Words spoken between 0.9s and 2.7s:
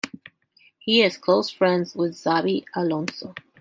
is close friends with Xabi